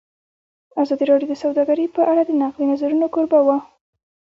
[0.81, 3.57] ازادي راډیو د سوداګري په اړه د نقدي نظرونو کوربه وه.